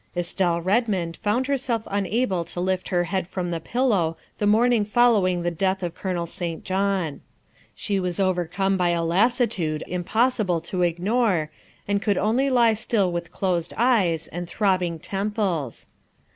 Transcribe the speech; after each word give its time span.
Estelle 0.17 0.59
Redmond 0.59 1.17
found 1.17 1.45
herself 1.45 1.83
unable 1.85 2.43
to 2.45 2.59
lift 2.59 2.89
her 2.89 3.03
head 3.03 3.27
from 3.27 3.51
the 3.51 3.59
pillow 3.59 4.17
the 4.39 4.47
morning 4.47 4.83
following 4.83 5.43
the 5.43 5.51
death 5.51 5.83
of 5.83 5.93
Colonel 5.93 6.25
St. 6.25 6.63
John. 6.63 7.21
She 7.75 7.99
was 7.99 8.19
overcome 8.19 8.77
by 8.77 8.89
a 8.89 9.03
lassitude 9.05 9.83
impossible 9.85 10.59
to 10.61 10.81
ignore, 10.81 11.51
and 11.87 12.01
could 12.01 12.17
only 12.17 12.49
lie 12.49 12.73
still 12.73 13.11
with 13.11 13.31
closed 13.31 13.75
eyes 13.77 14.27
and 14.29 14.47
throbbing 14.49 14.97
temples. 14.97 15.85